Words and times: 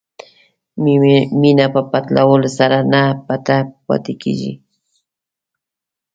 مینه 1.41 1.65
په 1.73 1.81
پټولو 1.91 2.49
سره 2.57 2.77
نه 2.91 3.01
پټه 3.25 3.57
پاتې 3.85 4.13
کېږي. 4.21 4.53